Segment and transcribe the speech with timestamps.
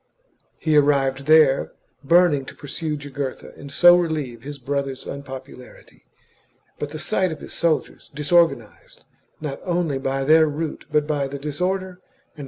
[0.57, 6.05] He arrived there, burning to pursue J ugurtha and so relieve his brother's unpopularity,
[6.79, 9.57] but the sight of his soldiers, disorganised l66 THE JUGURTHINE WAR.
[9.57, 12.39] CHAP, not only by their route but by the disorder and XXXIX.